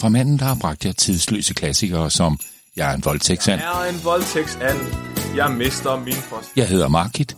[0.00, 2.38] fra manden, der har bragt jer tidsløse klassikere som
[2.76, 3.60] Jeg er en voldtægtsand.
[3.60, 4.78] Jeg er en voldtægtsand.
[5.36, 6.48] Jeg mister min post.
[6.56, 7.36] Jeg hedder Margit.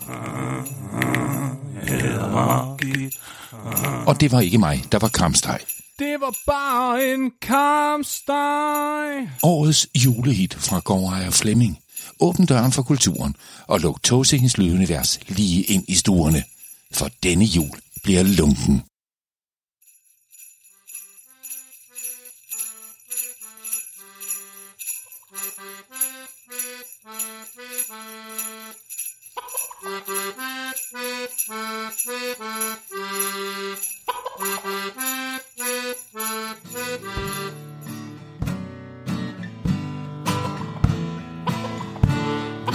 [4.06, 5.58] Og det var ikke mig, der var kramsteg.
[5.98, 9.30] Det var bare en kampsteg.
[9.42, 11.78] Årets julehit fra gårdejer Flemming.
[12.20, 13.36] Åbn døren for kulturen
[13.66, 16.44] og luk Tåsingens lydunivers lige ind i stuerne.
[16.92, 18.82] For denne jul bliver lunken.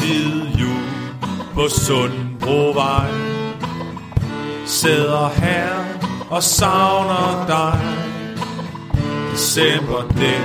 [0.04, 0.84] Hvid jul
[1.54, 3.12] på Sundbrovej.
[4.66, 5.70] Sidder her
[6.30, 7.80] og savner dig.
[9.32, 10.44] December, den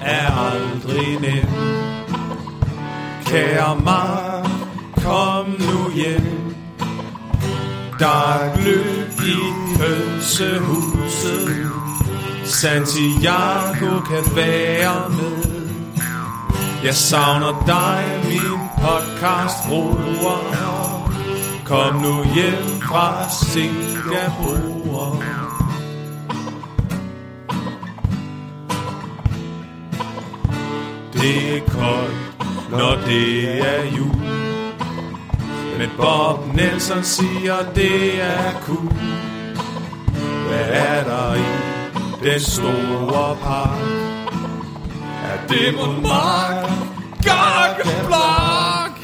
[0.00, 1.48] er aldrig nem.
[3.26, 4.44] Kære mig,
[5.04, 6.54] kom nu hjem.
[7.98, 9.38] Der er gløb i
[9.78, 11.72] hønsehuset
[12.44, 15.67] Santiago kan være med
[16.84, 20.58] jeg savner dig, min podcast bror.
[21.64, 25.22] Kom nu hjem fra Singapore.
[31.12, 34.22] Det er koldt, når det er jul.
[35.78, 38.92] Men Bob Nelson siger, det er cool.
[40.48, 41.44] Hvad er der i
[42.24, 44.07] den store park?
[45.48, 46.70] Det mod mig?
[47.22, 48.94] Gakkeblok!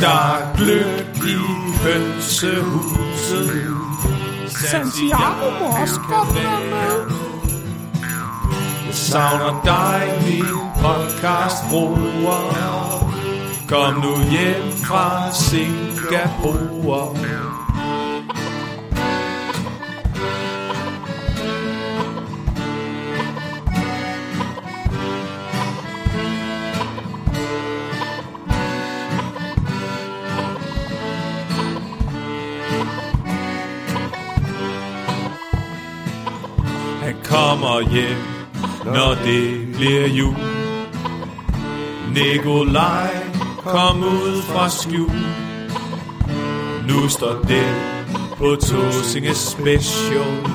[0.00, 1.36] Der er gløb i
[1.84, 3.50] hønsehuset.
[4.70, 7.16] Santiago må også godt være med.
[8.86, 10.44] Jeg savner dig, min
[10.80, 13.08] podcast bror.
[13.68, 17.16] Kom nu hjem fra Singapore.
[37.32, 38.18] Kommer hjem,
[38.84, 40.36] når det bliver jul.
[42.14, 43.10] Nikolaj
[43.64, 45.26] kom ud fra skjul.
[46.88, 47.74] Nu står det
[48.38, 50.48] på Tåsinge Special,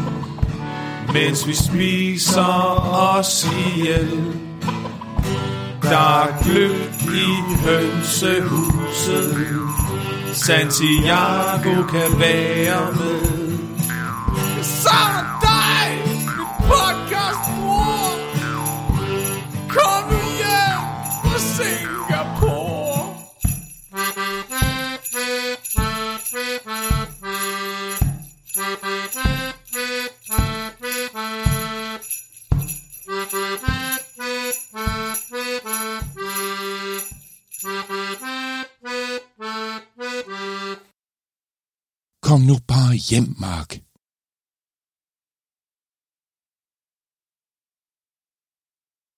[1.13, 4.33] mens vi spiser os ihjel.
[5.81, 9.47] Der er gløb i hønsehuset.
[10.33, 13.57] Santiago kan være med.
[14.63, 15.36] Sådan!
[42.37, 43.86] Kom nu bare hjem, Mark.